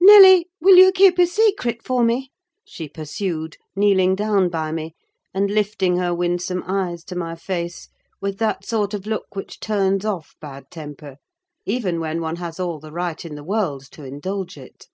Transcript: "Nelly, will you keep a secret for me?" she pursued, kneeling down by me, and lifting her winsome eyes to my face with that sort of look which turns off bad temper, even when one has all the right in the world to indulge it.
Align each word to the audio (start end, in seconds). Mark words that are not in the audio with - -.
"Nelly, 0.00 0.48
will 0.60 0.76
you 0.76 0.92
keep 0.92 1.18
a 1.18 1.26
secret 1.26 1.82
for 1.82 2.04
me?" 2.04 2.30
she 2.64 2.88
pursued, 2.88 3.56
kneeling 3.74 4.14
down 4.14 4.48
by 4.48 4.70
me, 4.70 4.94
and 5.34 5.50
lifting 5.50 5.96
her 5.96 6.14
winsome 6.14 6.62
eyes 6.68 7.02
to 7.02 7.16
my 7.16 7.34
face 7.34 7.88
with 8.20 8.38
that 8.38 8.64
sort 8.64 8.94
of 8.94 9.06
look 9.06 9.34
which 9.34 9.58
turns 9.58 10.04
off 10.04 10.36
bad 10.40 10.70
temper, 10.70 11.16
even 11.66 11.98
when 11.98 12.20
one 12.20 12.36
has 12.36 12.60
all 12.60 12.78
the 12.78 12.92
right 12.92 13.24
in 13.24 13.34
the 13.34 13.42
world 13.42 13.82
to 13.90 14.04
indulge 14.04 14.56
it. 14.56 14.86